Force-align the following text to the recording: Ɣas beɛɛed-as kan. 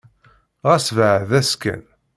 Ɣas 0.67 0.87
beɛɛed-as 0.95 1.51
kan. 1.61 1.81